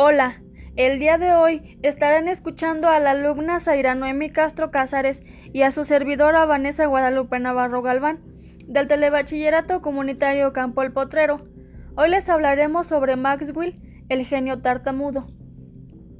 Hola, 0.00 0.40
el 0.76 1.00
día 1.00 1.18
de 1.18 1.32
hoy 1.32 1.76
estarán 1.82 2.28
escuchando 2.28 2.86
a 2.86 3.00
la 3.00 3.10
alumna 3.10 3.58
Zaira 3.58 3.96
Noemi 3.96 4.30
Castro 4.30 4.70
Cázares 4.70 5.24
y 5.52 5.62
a 5.62 5.72
su 5.72 5.84
servidora 5.84 6.44
Vanessa 6.44 6.86
Guadalupe 6.86 7.40
Navarro 7.40 7.82
Galván 7.82 8.20
del 8.68 8.86
Telebachillerato 8.86 9.82
Comunitario 9.82 10.52
Campo 10.52 10.82
El 10.82 10.92
Potrero. 10.92 11.48
Hoy 11.96 12.10
les 12.10 12.28
hablaremos 12.28 12.86
sobre 12.86 13.16
Maxwell, 13.16 13.74
el 14.08 14.24
genio 14.24 14.62
tartamudo. 14.62 15.26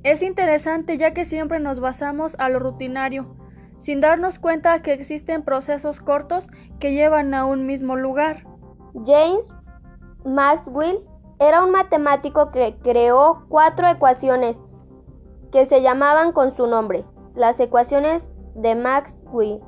Es 0.03 0.23
interesante 0.23 0.99
ya 0.99 1.15
que 1.15 1.25
siempre 1.25 1.61
nos 1.61 1.79
basamos 1.79 2.35
a 2.41 2.49
lo 2.49 2.59
rutinario, 2.59 3.37
sin 3.79 4.01
darnos 4.01 4.41
cuenta 4.41 4.83
que 4.83 4.93
existen 4.93 5.45
procesos 5.45 6.01
cortos 6.01 6.51
que 6.81 6.95
llevan 6.95 7.33
a 7.33 7.45
un 7.45 7.65
mismo 7.65 7.95
lugar. 7.95 8.43
James 9.07 9.55
Maxwell 10.25 10.99
era 11.39 11.63
un 11.63 11.71
matemático 11.71 12.51
que 12.51 12.77
creó 12.83 13.45
cuatro 13.49 13.87
ecuaciones 13.89 14.61
que 15.53 15.65
se 15.65 15.83
llamaban 15.83 16.33
con 16.33 16.55
su 16.57 16.67
nombre, 16.67 17.05
las 17.35 17.59
ecuaciones 17.61 18.31
de 18.55 18.75
Maxwell, 18.75 19.61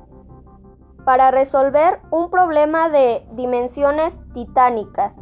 para 1.05 1.31
resolver 1.31 1.99
un 2.11 2.29
problema 2.29 2.89
de 2.89 3.25
dimensiones 3.31 4.19
titánicas. 4.33 5.17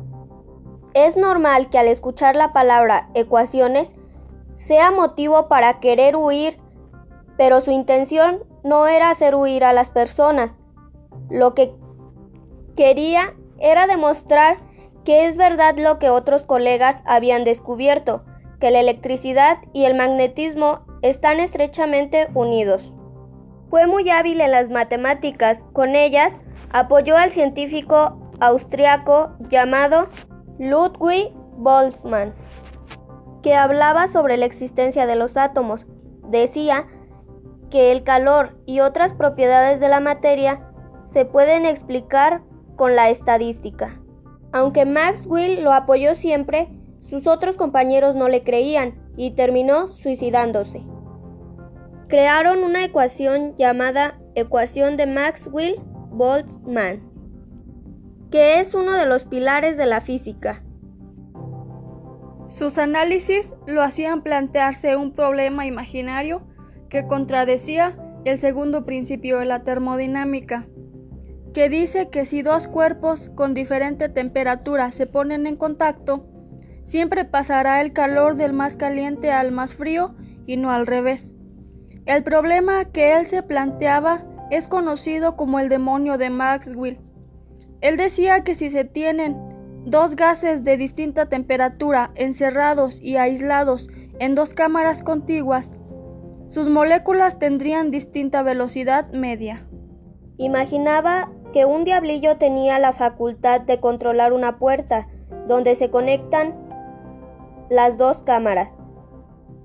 Es 0.93 1.15
normal 1.15 1.69
que 1.69 1.77
al 1.77 1.87
escuchar 1.87 2.35
la 2.35 2.51
palabra 2.51 3.09
ecuaciones 3.13 3.95
sea 4.55 4.91
motivo 4.91 5.47
para 5.47 5.79
querer 5.79 6.15
huir, 6.15 6.59
pero 7.37 7.61
su 7.61 7.71
intención 7.71 8.43
no 8.63 8.87
era 8.87 9.11
hacer 9.11 9.35
huir 9.35 9.63
a 9.63 9.71
las 9.71 9.89
personas. 9.89 10.53
Lo 11.29 11.53
que 11.53 11.73
quería 12.75 13.33
era 13.59 13.87
demostrar 13.87 14.57
que 15.09 15.25
es 15.25 15.37
verdad 15.37 15.75
lo 15.75 15.97
que 15.97 16.11
otros 16.11 16.43
colegas 16.43 17.01
habían 17.03 17.43
descubierto, 17.43 18.21
que 18.59 18.69
la 18.69 18.79
electricidad 18.79 19.57
y 19.73 19.85
el 19.85 19.95
magnetismo 19.95 20.81
están 21.01 21.39
estrechamente 21.39 22.27
unidos. 22.35 22.93
Fue 23.71 23.87
muy 23.87 24.07
hábil 24.11 24.39
en 24.39 24.51
las 24.51 24.69
matemáticas, 24.69 25.59
con 25.73 25.95
ellas 25.95 26.31
apoyó 26.69 27.17
al 27.17 27.31
científico 27.31 28.19
austriaco 28.39 29.31
llamado 29.49 30.09
Ludwig 30.59 31.33
Boltzmann, 31.57 32.35
que 33.41 33.55
hablaba 33.55 34.09
sobre 34.09 34.37
la 34.37 34.45
existencia 34.45 35.07
de 35.07 35.15
los 35.15 35.37
átomos. 35.37 35.87
Decía 36.27 36.85
que 37.71 37.91
el 37.91 38.03
calor 38.03 38.59
y 38.67 38.81
otras 38.81 39.13
propiedades 39.13 39.79
de 39.79 39.89
la 39.89 40.01
materia 40.01 40.61
se 41.11 41.25
pueden 41.25 41.65
explicar 41.65 42.43
con 42.75 42.95
la 42.95 43.09
estadística. 43.09 43.98
Aunque 44.51 44.85
Maxwell 44.85 45.63
lo 45.63 45.73
apoyó 45.73 46.15
siempre, 46.15 46.69
sus 47.03 47.27
otros 47.27 47.55
compañeros 47.55 48.15
no 48.15 48.27
le 48.27 48.43
creían 48.43 48.95
y 49.15 49.31
terminó 49.31 49.89
suicidándose. 49.89 50.85
Crearon 52.07 52.63
una 52.63 52.85
ecuación 52.85 53.55
llamada 53.55 54.19
ecuación 54.35 54.97
de 54.97 55.05
Maxwell-Boltzmann, 55.05 57.01
que 58.31 58.59
es 58.59 58.73
uno 58.73 58.93
de 58.93 59.05
los 59.05 59.25
pilares 59.25 59.77
de 59.77 59.85
la 59.85 60.01
física. 60.01 60.63
Sus 62.47 62.77
análisis 62.79 63.53
lo 63.67 63.83
hacían 63.83 64.23
plantearse 64.23 64.95
un 64.95 65.13
problema 65.13 65.67
imaginario 65.67 66.41
que 66.89 67.05
contradecía 67.05 67.95
el 68.25 68.39
segundo 68.39 68.85
principio 68.85 69.39
de 69.39 69.45
la 69.45 69.63
termodinámica 69.63 70.67
que 71.53 71.69
dice 71.69 72.09
que 72.09 72.25
si 72.25 72.41
dos 72.41 72.67
cuerpos 72.67 73.29
con 73.35 73.53
diferente 73.53 74.09
temperatura 74.09 74.91
se 74.91 75.07
ponen 75.07 75.47
en 75.47 75.55
contacto, 75.55 76.25
siempre 76.83 77.25
pasará 77.25 77.81
el 77.81 77.93
calor 77.93 78.35
del 78.35 78.53
más 78.53 78.75
caliente 78.75 79.31
al 79.31 79.51
más 79.51 79.73
frío 79.73 80.15
y 80.45 80.57
no 80.57 80.71
al 80.71 80.87
revés. 80.87 81.35
El 82.05 82.23
problema 82.23 82.85
que 82.85 83.13
él 83.13 83.27
se 83.27 83.43
planteaba 83.43 84.25
es 84.49 84.67
conocido 84.67 85.35
como 85.35 85.59
el 85.59 85.69
demonio 85.69 86.17
de 86.17 86.29
Maxwell. 86.29 86.99
Él 87.81 87.97
decía 87.97 88.43
que 88.43 88.55
si 88.55 88.69
se 88.69 88.83
tienen 88.83 89.37
dos 89.85 90.15
gases 90.15 90.63
de 90.63 90.77
distinta 90.77 91.27
temperatura 91.27 92.11
encerrados 92.15 93.01
y 93.01 93.17
aislados 93.17 93.89
en 94.19 94.35
dos 94.35 94.53
cámaras 94.53 95.03
contiguas, 95.03 95.71
sus 96.47 96.67
moléculas 96.67 97.37
tendrían 97.37 97.91
distinta 97.91 98.41
velocidad 98.41 99.11
media. 99.13 99.67
Imaginaba 100.37 101.29
que 101.53 101.65
un 101.65 101.83
diablillo 101.83 102.37
tenía 102.37 102.79
la 102.79 102.93
facultad 102.93 103.61
de 103.61 103.79
controlar 103.79 104.33
una 104.33 104.59
puerta 104.59 105.07
donde 105.47 105.75
se 105.75 105.89
conectan 105.89 106.55
las 107.69 107.97
dos 107.97 108.21
cámaras. 108.23 108.71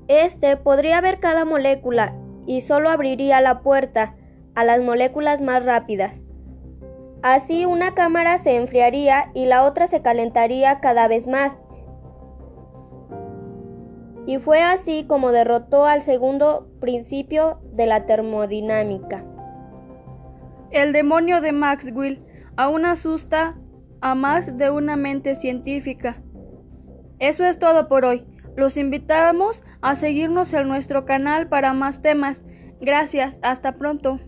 Este 0.09 0.57
podría 0.57 1.01
ver 1.01 1.21
cada 1.21 1.45
molécula 1.45 2.15
y 2.47 2.61
solo 2.61 2.91
abriría 2.91 3.41
la 3.41 3.61
puerta 3.61 4.15
a 4.55 4.65
las 4.65 4.81
moléculas 4.81 5.41
más 5.41 5.65
rápidas. 5.65 6.21
Así 7.23 7.65
una 7.65 7.95
cámara 7.95 8.37
se 8.39 8.57
enfriaría 8.57 9.31
y 9.33 9.47
la 9.47 9.65
otra 9.65 9.87
se 9.87 10.03
calentaría 10.03 10.81
cada 10.81 11.09
vez 11.09 11.27
más. 11.27 11.57
Y 14.27 14.39
fue 14.39 14.63
así 14.63 15.07
como 15.07 15.33
derrotó 15.33 15.87
al 15.87 16.03
segundo 16.03 16.69
principio 16.81 17.61
de 17.73 17.87
la 17.87 18.07
termodinámica. 18.07 19.25
El 20.75 20.93
demonio 20.93 21.41
de 21.41 21.53
Maxwell 21.53 22.21
aún 22.57 22.85
asusta 22.85 23.55
a 24.01 24.17
más 24.17 24.59
de 24.59 24.71
una 24.71 24.97
mente 24.97 25.37
científica. 25.37 26.21
Eso 27.21 27.45
es 27.45 27.61
todo 27.61 27.87
por 27.87 28.05
hoy. 28.05 28.27
Los 28.57 28.77
invitamos 28.77 29.63
a 29.83 29.95
seguirnos 29.95 30.53
en 30.53 30.67
nuestro 30.67 31.05
canal 31.05 31.49
para 31.49 31.73
más 31.75 32.03
temas. 32.03 32.43
Gracias, 32.81 33.39
hasta 33.43 33.77
pronto. 33.77 34.19